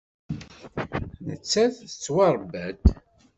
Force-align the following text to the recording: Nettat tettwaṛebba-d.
Nettat 1.27 1.75
tettwaṛebba-d. 1.89 2.83